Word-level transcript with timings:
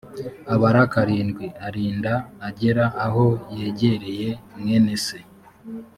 abara 0.53 0.81
karindwi 0.93 1.45
arinda 1.67 2.13
agera 2.47 2.85
aho 3.05 3.25
yegereye 3.57 4.29
mwene 4.57 4.93
se 5.05 5.19